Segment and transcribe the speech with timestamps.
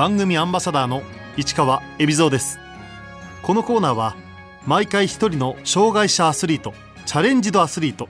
[0.00, 1.02] 番組アンバサダーの
[1.36, 2.58] 市川恵比蔵です。
[3.42, 4.16] このコーナーは
[4.64, 6.72] 毎回一人の障害者アスリート
[7.04, 8.08] チャレンジドアスリート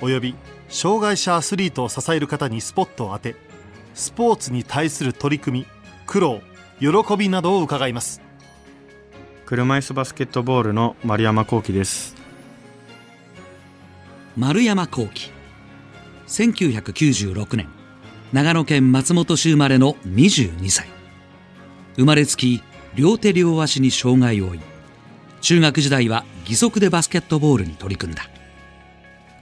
[0.00, 0.34] および
[0.68, 3.36] 障害者アスリートを支える方にスポットを当て
[3.94, 5.66] スポーツに対する取り組み
[6.08, 6.40] 苦労
[6.80, 8.20] 喜びなどを伺います。
[9.46, 12.16] 車椅子バスケットボールの丸山幸輝です。
[14.36, 15.30] 丸山幸輝
[16.26, 17.68] 1996年
[18.32, 20.97] 長野県松本市生まれの22歳
[21.98, 22.62] 生まれつき
[22.94, 24.60] 両手両足に障害を負い
[25.40, 28.22] 中学時代は義足でバスケットボールに取り組んだ。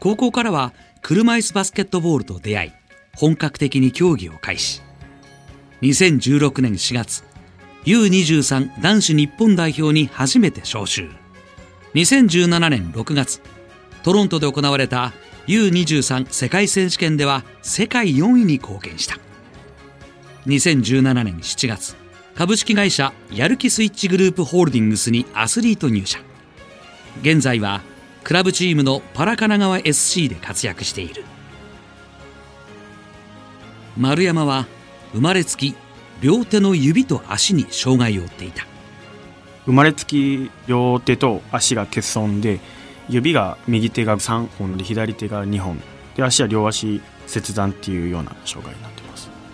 [0.01, 2.73] 高校からは車椅子バスケットボールと出会い
[3.15, 4.82] 本格的に競技を開始。
[5.82, 7.24] 2016年4月
[7.84, 11.10] U23 男子日本代表に初めて招集。
[11.95, 13.41] 2017年6月
[14.02, 15.12] トロントで行われた
[15.46, 19.18] U23 世界選手権では世界4位に貢献した。
[20.46, 22.05] 2017年7月
[22.37, 26.19] 株式会社やる気スイッチグループホールディングスにアスリート入社。
[27.23, 27.80] 現在は
[28.24, 31.25] クラブチームのパラ神奈川 SC で活躍している。
[33.97, 34.66] 丸山は
[35.15, 35.75] 生まれつき
[36.21, 38.66] 両手の指と足に障害を負っていた。
[39.65, 42.60] 生まれつき両手と足が欠損で
[43.09, 45.80] 指が右手が3本で左手が2本
[46.15, 48.96] で足は両足切断っていうような障害になって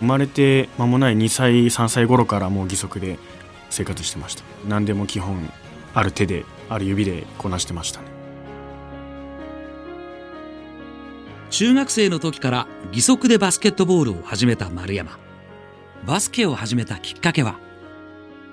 [0.03, 3.17] 生まれて間もない2歳3歳頃からもう義足で
[3.69, 4.43] 生活してました。
[4.67, 5.49] 何でも基本
[5.93, 8.07] ある手である指でこなしてましたね。
[11.51, 15.17] 中学生の時から義足でバスケットボールを始めた丸山。
[16.05, 17.55] バスケを始めたきっかけは？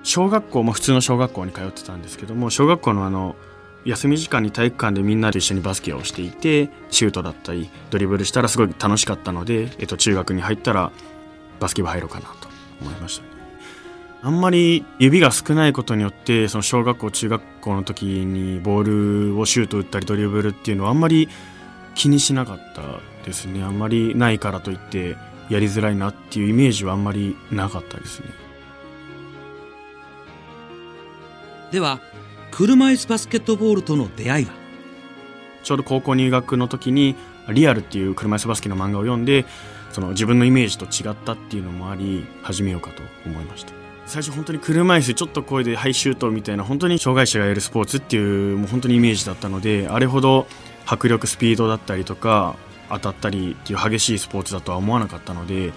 [0.03, 3.35] 小学校も普通の小学校に通ってたんですけども小学校のあの
[3.83, 10.91] 休み時間に体育館でみんなで一緒にバスケをしていてシュートだったりドリブルしたらすごい楽しかったので、えっと、中学に入ったら
[11.61, 12.49] バスケ部入ろうかなと
[12.81, 13.25] 思いました
[14.23, 21.29] あんまり指が少ないことによってその小学校中学校の時にボールをシュート打ったりドリブルっていうのはあんまり
[21.95, 23.63] 気にしなかったですね。
[23.63, 25.17] あんまりないからといって
[25.49, 28.27] やりづらいなっていうイメージはあんまりなかったですね。
[31.71, 31.99] では
[32.51, 34.51] 車椅子バスケットボールとの出会いは？
[35.63, 37.15] ちょうど高校入学の時に
[37.49, 39.45] 「リアル」っていう車椅子バスケの漫画を読んで
[39.91, 43.73] その自分のイメージと違ったっていうのもあり始めようかと思いました。
[44.05, 50.47] 最初本当に車椅子ちょっと声でハイシュートみたいな本当に障害者がやるスポーツっていうもう本当にイメージだったのであれほど
[50.85, 52.57] 迫力スピードだったりとか
[52.89, 55.71] 当たったりっていう激しいスポーツだとは思わなかったので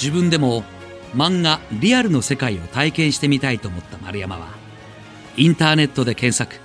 [0.00, 0.62] 自分でも
[1.16, 4.50] 漫画リアルの世界を体験してみたいと思った丸山は
[5.36, 6.60] インターネットで検索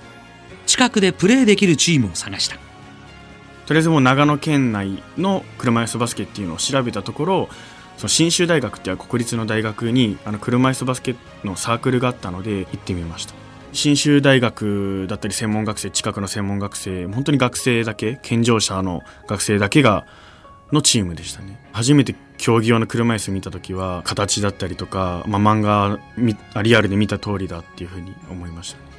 [0.66, 2.56] 近くでプレーできるチームを探した。
[3.66, 7.48] とりあえずもう長野県内の車椅子バスケっていうのを調べたところ
[7.96, 11.14] その信州大学っていう国立の大学にあの車椅子バスケ
[11.44, 13.34] のサークルがあったので行ってみました。
[13.72, 20.06] 信州大学だったり専門学生近くの専門学生本当に学生だけ健常者の学生だけが
[20.72, 21.60] のチームでしたね。
[21.72, 25.98] 初めて競技用の車椅子見た時は形だったりとか、まあ、漫画
[26.62, 28.78] リアルで見た通りだっていうふうに思いました。
[28.78, 28.93] ね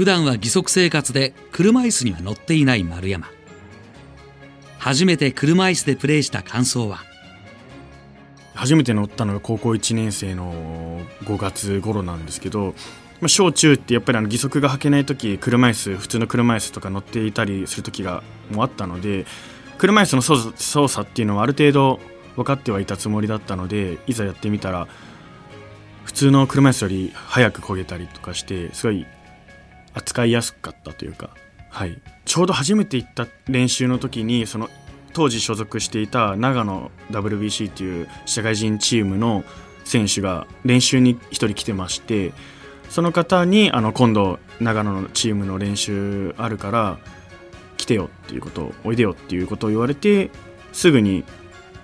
[0.00, 3.28] 普段は義足生活で車椅子には乗っていない丸山。
[4.78, 7.00] 初めて車椅子でプレーした感想は？
[8.54, 12.74] 初めて乗ったのが高校1年生の5月頃なんですけど、
[13.20, 19.26] まあ、小中ってやっぱりあの義足が履けない時車椅子普通の車椅子とか乗っていたりする時がもあったので
[19.76, 22.00] 車椅子の操作っていうのはある程度
[22.36, 24.88] 分かってはいたつもりだったのでいざやってみたら
[26.04, 29.04] 普通の車椅子より早く焦げたりとかしてすごい
[29.94, 31.30] 扱いやすかったというか、
[31.70, 34.68] はい、ちょうど初めて行った練習の時にその
[35.12, 39.44] 当時所属していた長野 WBC っていう社会人チームの
[39.84, 42.32] 選手が練習に1人来てまして
[42.88, 46.98] その方にあの今度長野のチームの練習あるから
[47.76, 50.30] 来てよっていうことをおいでよっていうことを言われて
[50.72, 51.24] すぐに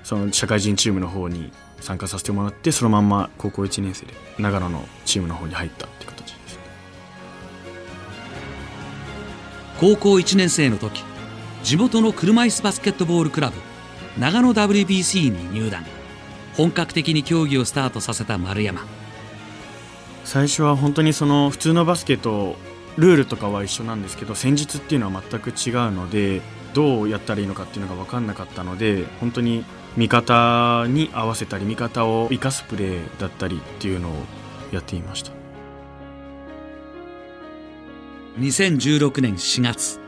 [0.04, 6.25] その社会人チームの方に参加させてもらってそのまんま高校1年生で長野のチームの方に入ったって形で
[9.78, 11.04] 高校1年生の時
[11.62, 13.56] 地元の車椅子バスケットボールクラブ
[14.18, 15.84] 長野 WBC に入団。
[16.56, 18.80] 本格的に競技をスタートさせた丸山。
[20.24, 22.56] 最初は本当にその普通のバスケと
[22.96, 26.40] ルールとかは一緒なんですけど戦術っていうのは全く違うので
[26.72, 29.64] どうやったらいいのかっていうのが分かんなかったので本当に
[29.96, 34.12] 味方に合わせたり味方を生かすプレーだったりっていうのを
[34.72, 35.45] やっていました。
[38.38, 39.98] 2016年4月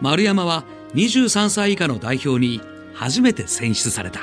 [0.00, 2.60] 丸山は23歳以下の代表に
[2.94, 4.20] 初めて選出された。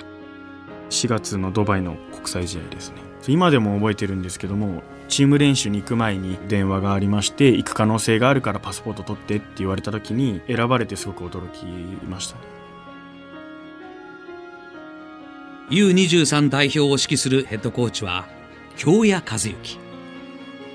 [0.89, 2.95] 4月のドバイの国際試合ですね。
[3.27, 11.65] 今でも覚えてるんですけどもチーム練習に行く前に電話がありまして行く可能性があるからパスポート取ってって言われた時に選ばれてすごく驚き
[12.05, 12.41] ましたね。
[15.71, 18.25] U23 代表を指揮するヘッドコーチは
[18.77, 19.77] 京谷和幸。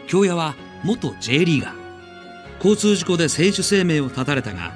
[0.06, 0.55] 京谷は
[0.85, 1.83] 元 J リーガー
[2.58, 4.72] 交通事故で選手生命を絶たれたが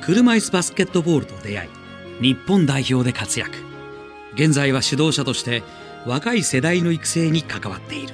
[0.00, 1.70] 車椅子バスケットボールと出会い
[2.20, 3.56] 日本代表で活躍。
[4.34, 5.62] 現在は指導者として
[6.06, 8.12] 若い世代の育成に関わっている。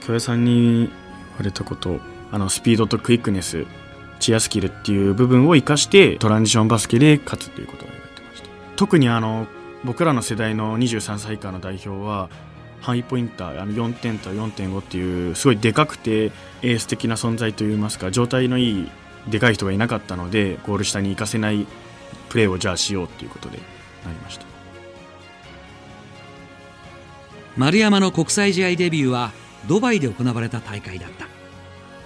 [0.00, 0.90] 京谷さんに言
[1.38, 2.00] われたこと
[2.32, 3.66] あのスピードとクイックネス
[4.18, 8.48] チアスキルっていう部分を生かしてトランジションバスケで勝つということを言われてました。
[8.76, 9.46] 特にあの
[9.84, 12.28] 僕らの世代の23歳以下の代表は
[12.80, 16.26] ハイポインターあの4点と4.5っていうすごいでかくて
[16.62, 18.90] エース的な存在といいますか状態のいい
[19.28, 21.66] でかい人がいなかったのでゴール下に行かせない
[22.28, 23.58] プレーをじゃあしようということで
[24.04, 24.46] なりました。
[27.56, 29.32] 丸山の国際試合デビューは
[29.66, 31.26] ドバイで行われた大会だった。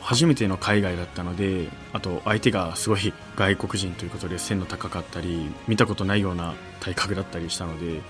[0.00, 8.00] 初めての海外だったのであと相手がすごい外国人ということで背の高かったり見たことないような体格だったりしたので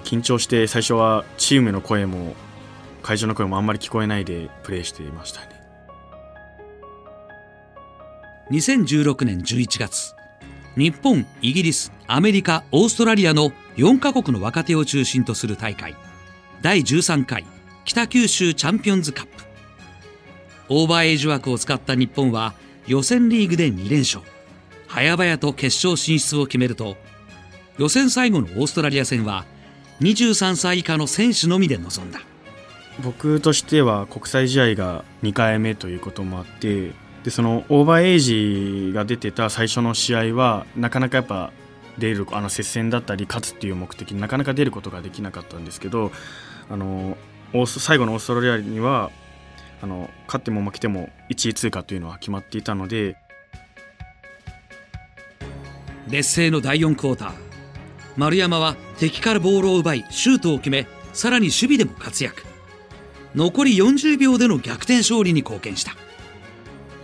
[0.00, 2.34] 緊張して最初はチームの声も
[3.02, 5.48] 会場の声もあんまり聞こえないでプレーしていましたね。
[8.50, 10.14] 2016年11月
[10.76, 15.94] 日本イギリスアメリカオーストラリアの4カ国の若手を中心とする大会
[16.60, 17.44] 第13回
[17.84, 19.44] 北九州チャンピオンズカップ。
[20.68, 22.54] オーバーエイジ枠を使った日本は
[22.86, 24.22] 予選リーグで2連勝。
[24.88, 26.96] 早々と決勝進出を決めると
[27.78, 29.46] 予選最後のオーストラリア戦は
[30.02, 32.20] 23歳以下の選手のみで臨んだ。
[33.02, 36.92] 僕としては国際試合が2回目ということもあって
[37.24, 41.52] でそのオーバーエイジが出てた最初の試合はなかなかやっぱ
[41.98, 46.12] 出るあの接戦だったり勝つっていう目的になかなか出ることができなかったんですけど
[46.70, 47.16] あの
[47.66, 49.10] 最後のオーストラリアには
[49.82, 53.16] あの勝っても負けても1位通過というのは決まっていたので。
[56.08, 57.51] 劣勢の第4クォーター
[58.16, 62.42] 丸山は敵からボールを奪いシュートを決めさらに守備でも活躍。
[63.34, 65.96] 残り40秒での逆転勝利に貢献した。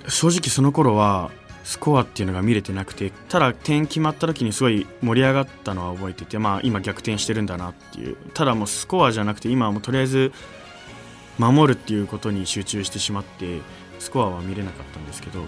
[0.08, 1.30] 正直その頃は
[1.64, 8.16] スコアっていうのが見れてなくてただ点決まった時にすごい盛り上がったのは覚えててまあ今逆転してるんだなっていう。
[8.34, 10.32] ただもうスコアじゃなくて今はもうとりあえず
[11.38, 13.60] 守るっていうことに集中してしまって
[13.98, 15.44] スコアは見れなかったんですけど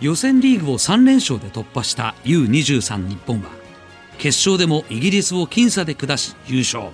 [0.00, 3.50] 予選リーグを3連勝で突破した U23 日本は
[4.18, 6.90] 決勝でもイギリスを僅差で下し優勝。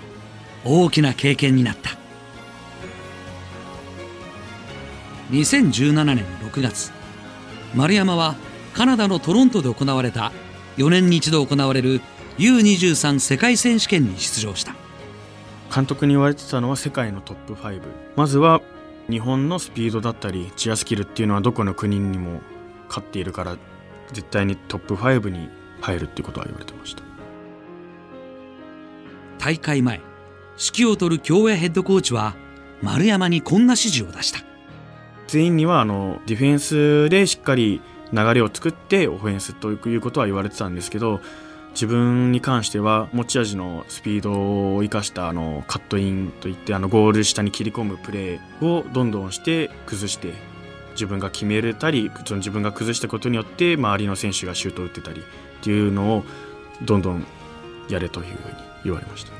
[0.65, 1.91] 大きな経験になった。
[5.31, 6.93] 2017年6月
[7.75, 8.37] 丸山は
[8.73, 10.33] カナダのトロントで行われた
[10.77, 12.01] 4年に一度行われる
[12.39, 14.75] U23 世界選手権に出場した。
[15.75, 17.81] 監督に言われてたのは世界のトップ5
[18.17, 18.61] まずは
[19.11, 22.41] 日本のスピードだったりチアスキルっていうのはどこの国にも
[22.95, 23.57] 勝っているから
[24.13, 25.49] 絶対にトップ5に
[25.81, 27.03] 入るっていうことは言われてました。
[29.39, 29.97] 大会前
[30.57, 32.37] 指揮を執る京谷ヘッドコーチは
[32.81, 34.41] 丸山にこんな指示を出した。
[35.27, 37.81] 全員にはあのディフェンスでしっかり
[38.13, 41.21] 流れを作ってオフェンスということは言われてたんですけど
[41.71, 50.35] 自分に関しては持ち味のスピードを生かしたあのカットインといってあのゴール下に切り込むプレーをどんどんして崩して
[50.95, 55.25] 自分が決めれたりその自分が崩したことによって周りの選手がシュートを打ってたりっ
[55.63, 56.25] ていうのを
[56.83, 57.27] どんどん
[57.89, 59.33] やれというふうに言われました。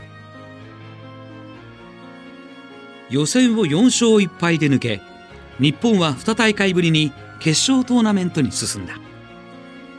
[3.11, 5.03] 予選を4勝1敗で抜け
[5.61, 8.95] 日本は2大会ぶりに決勝トーナメントに進んだ。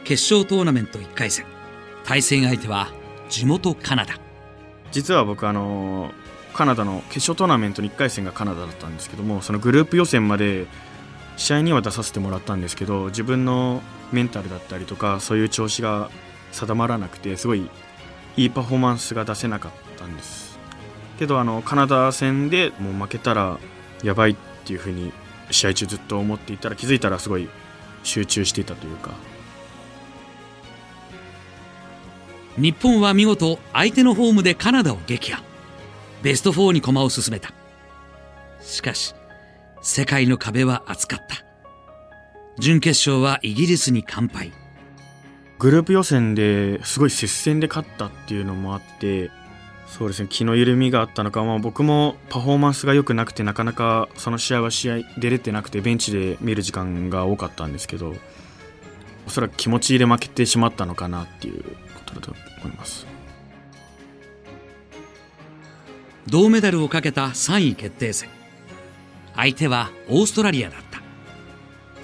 [0.04, 1.46] 決勝トーナメント1回戦。
[2.04, 2.90] 対戦相手は
[3.30, 4.16] 地元カナダ。
[4.92, 6.12] 実は僕あの
[6.54, 10.68] カナダの決勝トーナメントの1回戦がカナダだったんですけどもそのグループ予選まで
[11.38, 16.10] 試合には出させてもらったんですけど自分のメンタルだったりとかそういう調子が
[16.52, 17.70] 定まらなくてすごい
[18.38, 20.58] いいパフォーマンスが出せなかったんです。
[21.20, 23.60] けどあのカナダ戦でもう負けたら
[24.04, 25.14] やばいっていうふうに
[25.52, 27.48] 試合中ずっと思っていたら気づいたらすごい
[28.04, 29.12] 集中していたというか。
[32.58, 35.44] 日本は見事相手のホームでカナダを撃破。
[36.24, 37.54] ベスト4に駒を進めた。
[38.62, 39.14] しかし
[39.88, 41.46] 世界の壁は厚かった。
[42.58, 44.52] 準決勝はイギリスに完敗。
[45.60, 49.30] グループ予選ですごい接戦で勝ったっていうのもあって
[49.88, 58.16] そうですね気の緩みがあったのか、まあ、僕もパフォーマンスが良くなくてなかなかその試合は試合出れてなくてベンチで見る時間が多かったんですけど
[59.28, 61.70] おそらく気持ちで負けてしまったのかなっていうこ
[62.08, 63.06] とだと思います。
[66.28, 68.30] 銅メダルをかけた3位決定戦
[69.36, 70.96] 相手はオーストラリアだった。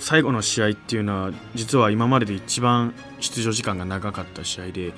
[0.01, 4.93] 最後の試合っていうのは実は今までで一番出場時間が長かった試合で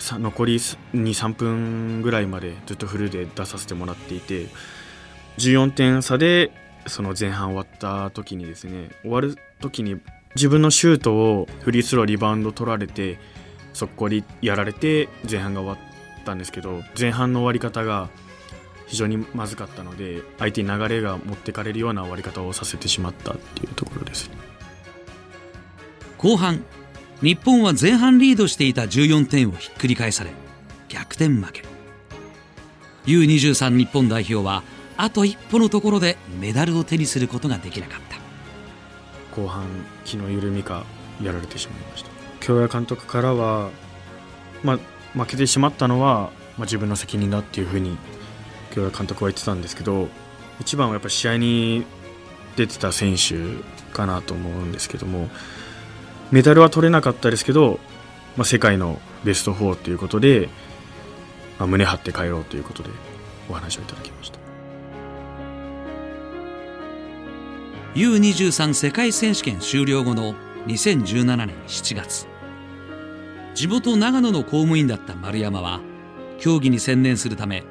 [0.00, 4.46] 残り23分ぐらいまでずっとフルで出させてもらっていて
[5.38, 6.52] 14点差で
[6.86, 10.00] その前半終わった時にですね終わる時に
[10.34, 13.18] 自分のシュートをフリースローリバウンド取られて
[13.74, 15.74] 速攻でやられて前半が終わ
[16.20, 18.08] ったんですけど前半の終わり方が
[18.86, 24.30] 非常にまずかったので相手に流れが持ってかれるような終わり方をさせてしまったっていうところです
[26.18, 26.64] 後半
[27.22, 30.30] 日本は前半リードしていた14点をひっくり返され
[30.88, 31.64] 逆転負け。
[33.06, 34.62] U23 日本代表は
[34.96, 39.40] あと一歩のところでメダルを手にすることができなかった。
[39.40, 39.66] 後半
[40.04, 40.84] 気の緩みか
[41.20, 42.10] やられてしまいました。
[42.40, 43.70] 京谷監督からは、
[44.62, 44.78] まあ、
[45.18, 47.96] 負けてしまったのは、まあ、自分の責任だっていうふうに
[48.74, 50.08] 京谷監督は言ってたんですけど
[50.60, 51.84] 一番はやっぱ試合に
[52.56, 53.36] 出てた選手
[53.92, 55.28] かなと思うんですけども
[56.32, 57.78] メダルは取れなかったですけど、
[58.36, 60.48] まあ、世界のベスト4ということで、
[61.58, 62.90] まあ、胸張って帰ろうということで
[63.48, 64.38] お話をいただきました。
[67.94, 70.34] U23 世界選手権終了後の
[70.66, 72.26] 2017年7月
[73.54, 75.80] 地元長野の公務員だった丸山は
[76.40, 77.62] 競技に専念するため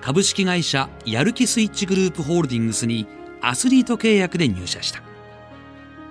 [0.00, 3.06] 株式会社やる気スイッチグループホールディングスに
[3.40, 5.02] アスリート契約で入社した。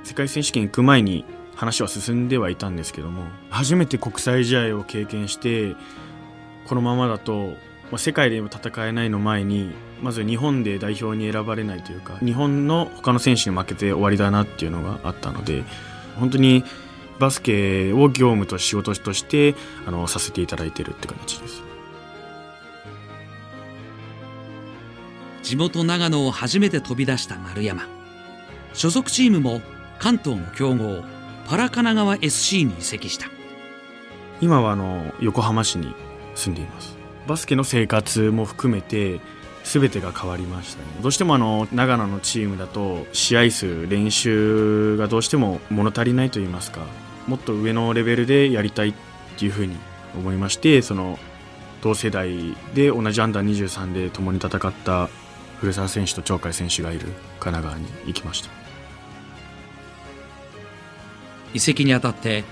[0.03, 1.25] 世界選手権行く前に
[1.55, 5.75] 話は進んではいたんですけども初めて国際試合を経験して
[6.65, 7.55] このままだと
[7.97, 15.63] 世界でも戦えないの前にまず日本で代表に選ばれないというか日本の他の選手に負けて終わりだなっていうのがあったので
[16.17, 16.63] 本当に
[17.19, 21.66] バスケを業務と仕事としてあのさせていただいてるって形です。
[25.47, 27.87] 地元長野を初めて飛び出した丸山。
[28.73, 29.61] 所属チームも
[29.97, 31.03] 関東の強豪
[31.47, 33.27] パラ神奈川 SC に移籍した。
[34.41, 35.95] 今はあの横浜市に
[36.35, 36.97] 住んでいます。
[37.27, 39.21] バスケの生活も含めて
[39.63, 40.89] 全てが変わりましたね。
[41.01, 46.81] どうしてもあの長野のチームだと試合数練習がどうしても物足りないと言いますか
[47.25, 48.93] もっと上のレベルでやりたいっ
[49.37, 49.77] ていうふうに
[50.13, 51.17] 思いましてその
[51.81, 55.09] 同世代で同じアンダー23で共に戦った
[55.59, 57.07] 古澤選手と鳥海選手がいる
[57.39, 58.49] 神奈川に行きました。
[61.53, 62.43] 移籍にあたって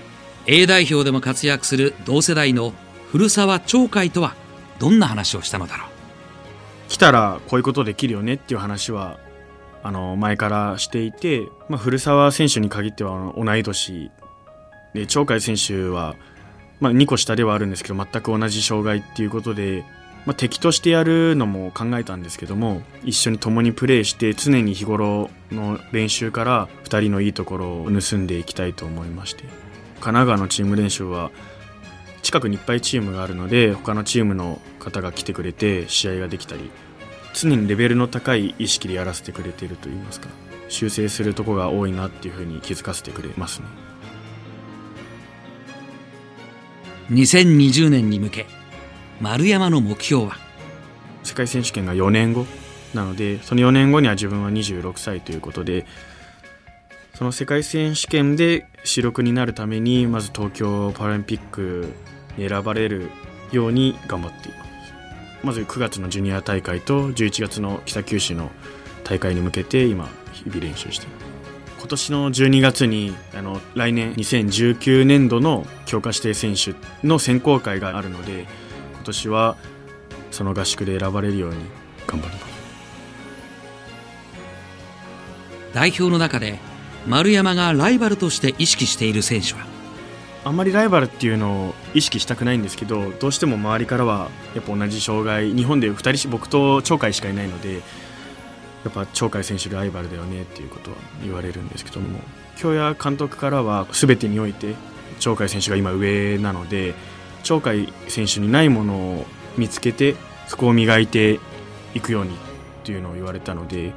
[0.46, 2.72] A 代表でも活躍する同世代の
[3.12, 4.34] 古澤鳥海とは
[4.78, 5.88] どんな話をしたのだろう？
[6.88, 9.18] 来たらこういうことできるよねっていう話は
[9.82, 14.10] あの前からしていて、まあ、古澤選手に限っては同い年
[14.94, 16.16] で鳥海選手は、
[16.80, 19.84] まあ、2個下ではあるんですけど全く同じ障害っていうことで
[20.26, 29.44] まあ、敵としてやるのも考えたんですけども一緒に共にプレーして常に日頃の練習から2人のいいところを盗んでいきたいと思いまして。
[29.96, 31.30] 神奈川のチーム練習は
[32.22, 36.70] 近くにいっぱいチームがあるので他のチームの方が来てくれて試合ができたり
[37.34, 40.28] 常にレベルの高い意識でやらせてくれているといいますか
[40.68, 43.66] 修正するとこが多いなっていうふうに気づかせてくれますね。
[47.10, 48.46] 2020年に向け
[49.20, 50.36] 丸山の目標は？
[51.22, 52.46] 世界選手権が4年後。
[52.94, 55.86] なのでその4年後には自分は26歳ということで
[57.14, 61.92] その世界選手権で主力になるためにまず東京パラリンピック
[62.38, 63.10] に選ばれる
[63.52, 64.70] ように頑張っています。
[65.42, 68.50] まず9月のジュニア大会と11月の北九州の
[69.04, 71.26] 大会に向けて今日々練習しています。
[71.78, 76.74] 今年の12月にあの来年2019年度の強化指定選手
[77.06, 78.46] の選考会があるので
[79.06, 79.56] 年は
[80.30, 81.56] その合宿で選ばれるように
[82.06, 82.56] 頑張ります。
[85.72, 86.58] 代表の中で
[87.06, 89.66] 丸山がライバルとして意識している選手は？
[90.44, 97.80] あんまりライバルっていうのを意識したくないんですけどどうしても周りからはやっぱ同じ障害日本で2人僕と鳥海しかいないのでや
[98.88, 102.20] っぱ鳥海選手ライバルだよねっていうことは言われるんですけども
[102.56, 104.76] 京谷監督からは全てにおいて
[105.20, 106.94] 鳥海選手が今上なので
[107.46, 109.26] 鳥海選手にないものを
[109.56, 110.16] 見つけて
[110.48, 111.38] そこを磨いて
[111.94, 112.38] いくようにっ
[112.84, 113.92] ていうのを言われたので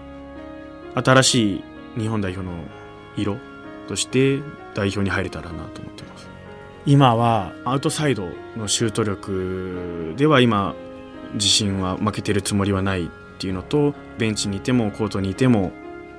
[0.96, 1.64] 新しい
[2.02, 2.64] 日本代表の
[3.18, 3.38] 色
[3.88, 4.40] として
[4.76, 6.30] 代表に入れたらなと思ってます
[6.86, 10.76] 今はアウトサイドのシュート力では今
[11.34, 13.08] 自信は負けてるつもりはないっ
[13.40, 15.72] ていうのとベンチにいてもコートにいても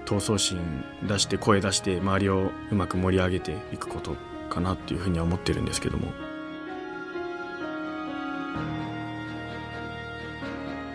[0.05, 0.59] 闘争心
[1.07, 4.17] 出して声出して周りをうまく盛り上げていくこと
[4.49, 6.13] かなっていうふうには思ってるんですけども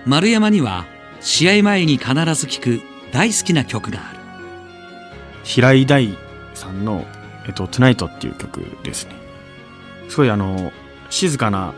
[0.05, 0.86] 丸山には
[1.22, 2.81] 試合前に必ず聴く
[3.12, 4.19] 大好きな曲がある。
[5.43, 6.17] 平井大
[6.53, 7.05] さんの
[7.48, 9.15] 「えっと、トゥナイト」っていう曲ですね。
[10.10, 10.72] すごいあの
[11.10, 11.74] 静かな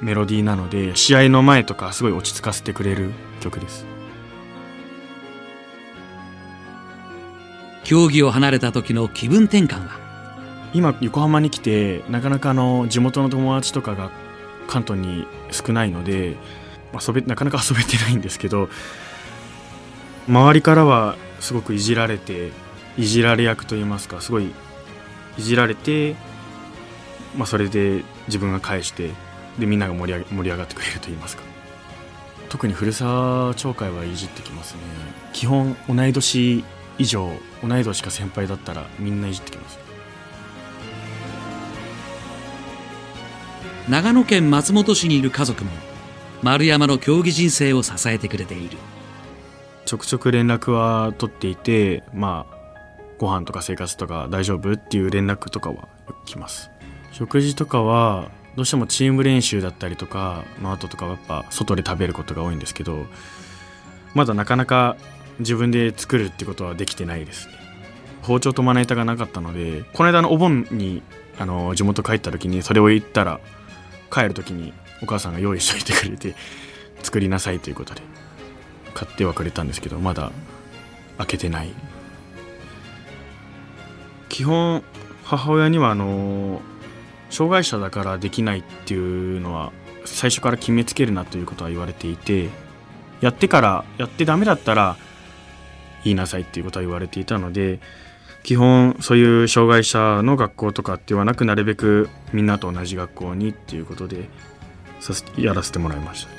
[0.00, 3.86] メロディーなので試合の前とかすごい落ち着かせてくれる曲です。
[7.84, 10.06] 競技を離れた時の気分転換は？
[10.74, 14.10] 今横浜に来てなかなかあの地元の友達とかが
[14.66, 16.36] 関東に少ないので
[16.92, 18.68] 遊べなかなか 遊べてないんですけど
[20.28, 22.50] 周りからはすごくいじられて
[22.98, 24.52] いじられ役といいますかすごい
[25.38, 26.16] いじられて、
[27.36, 29.10] まあ、それで自分が返して
[29.58, 31.42] でみんなが盛り上盛り上がってくれるといいますか。
[32.48, 34.80] 特に古澤町会はいじってきますね。
[35.32, 36.64] 基本同い年
[36.98, 37.30] 以上
[37.62, 39.85] 同い年か先輩だったらみんないじってきます。
[43.88, 45.70] 長野県松本市にいる家族も
[46.42, 48.76] 丸山の競技人生を支えてくれている。
[49.84, 52.56] ちょくちょく連絡は取っていてまあ
[53.18, 55.88] ご飯とか生活とか大丈夫っていう連絡とかは
[56.24, 56.68] 来ます。
[57.12, 63.06] 食事とかはどうしてもチーム練習だったりとかの後とかはやっぱ外で食べることが多いんですけど
[64.14, 64.96] まだなかなか
[65.38, 67.54] 自分で作るってことはできてないですね。
[68.22, 71.02] 包丁とまな板がなかったのでこの間のお盆に
[71.38, 73.38] あの地元帰った時にそれを言ったら
[74.10, 74.72] 帰る時に
[75.02, 76.34] お母さんが用意しといてくれて
[77.02, 78.02] 作りなさいということで
[78.94, 80.32] 買ってはくれたんですけどまだ
[81.18, 81.72] 開けてない。
[84.28, 84.82] 基本
[85.24, 86.60] 母親にはあの
[87.30, 89.72] 障害者だからできないっていうのは
[90.04, 92.48] 最初から決めつけるなということは言われていて
[93.20, 94.96] やってからやってダメだったら
[96.04, 97.80] 言いなさいっていうことは言われていたので
[98.46, 104.28] 基本そういう障害者の学校とかではなくなるべくみんなと同じ学校にっていうことで
[105.00, 106.30] させやらせてもらいました。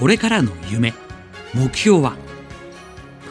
[0.00, 0.94] これからの夢
[1.52, 2.16] 目標は？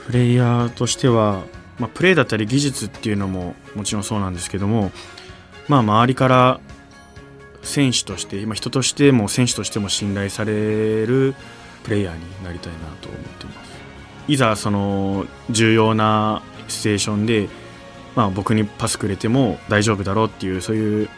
[0.05, 1.41] プレイヤーとしては、
[1.79, 4.91] まあ、プレーだったり技術っていうのももちろんそうなんですけども、
[5.67, 6.59] まあ、周りから
[7.63, 11.33] 選手として今人としても選手としても信頼される
[11.83, 13.72] プレイヤーになりたいなと思っています
[14.27, 17.49] いざその重要なシチュエーションで、
[18.15, 21.09] まあ、僕にパスくれても大丈夫だろうっていうそういう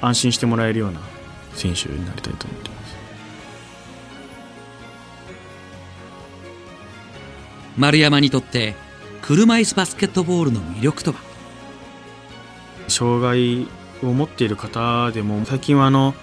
[0.00, 1.00] 安心してもらえるような
[1.52, 2.96] 選手になりたいと思っています。
[7.76, 8.76] 丸山にとって
[9.20, 11.18] 車椅子バスケットボールの魅力とは？
[12.88, 13.66] 障害
[14.02, 16.14] を持っている方でも最近はあの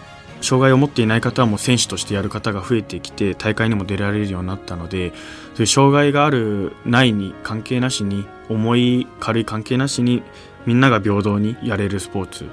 [0.41, 5.11] 障害を持っていない方はもう選手としてやる方が増えてきて大会にも出られるようになったので
[5.53, 10.23] そういう障害があるないに関係なしに重い軽い関係なしに
[10.65, 12.49] みんなが平等にやれるスポーツ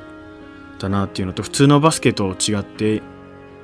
[0.78, 3.02] だなっていうのと普通のバスケと違って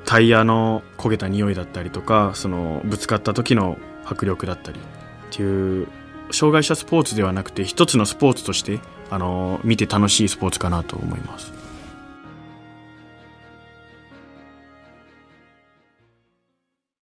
[0.04, 4.82] タイヤの焦げた匂いだったりとかそのぶつかった時の迫力だったりっ
[5.30, 5.88] ていう
[6.30, 11.63] 障害者スポーツではなくて一つのスポーツとしてあの見て楽しいスポーツかなと思います。